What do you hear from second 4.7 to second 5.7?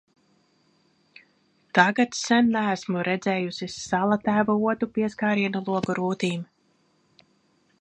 otu pieskārienu